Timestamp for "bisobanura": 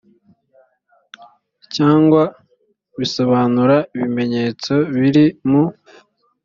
2.99-3.77